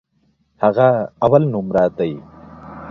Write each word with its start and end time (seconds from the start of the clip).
هغه 0.63 0.89
اولنومره 1.25 1.85
دی. 1.97 2.13